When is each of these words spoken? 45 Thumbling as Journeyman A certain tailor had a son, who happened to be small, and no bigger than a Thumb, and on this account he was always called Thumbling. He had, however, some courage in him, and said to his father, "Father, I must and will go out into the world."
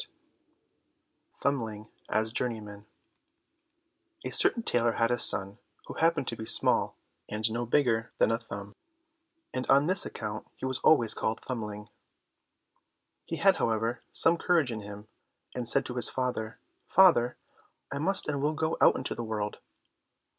45 1.33 1.41
Thumbling 1.43 1.87
as 2.09 2.31
Journeyman 2.31 2.87
A 4.25 4.31
certain 4.31 4.63
tailor 4.63 4.93
had 4.93 5.11
a 5.11 5.19
son, 5.19 5.59
who 5.85 5.93
happened 5.93 6.27
to 6.29 6.35
be 6.35 6.43
small, 6.47 6.95
and 7.29 7.47
no 7.51 7.67
bigger 7.67 8.11
than 8.17 8.31
a 8.31 8.39
Thumb, 8.39 8.73
and 9.53 9.67
on 9.67 9.85
this 9.85 10.03
account 10.03 10.47
he 10.55 10.65
was 10.65 10.79
always 10.79 11.13
called 11.13 11.41
Thumbling. 11.41 11.87
He 13.25 13.35
had, 13.35 13.57
however, 13.57 14.01
some 14.11 14.39
courage 14.39 14.71
in 14.71 14.81
him, 14.81 15.07
and 15.53 15.69
said 15.69 15.85
to 15.85 15.93
his 15.93 16.09
father, 16.09 16.57
"Father, 16.87 17.37
I 17.93 17.99
must 17.99 18.27
and 18.27 18.41
will 18.41 18.55
go 18.55 18.77
out 18.81 18.95
into 18.95 19.13
the 19.13 19.23
world." 19.23 19.59